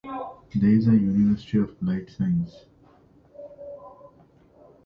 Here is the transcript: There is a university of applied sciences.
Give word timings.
There 0.55 0.71
is 0.71 0.87
a 0.87 0.93
university 0.93 1.59
of 1.59 1.65
applied 1.69 2.09
sciences. 2.09 2.65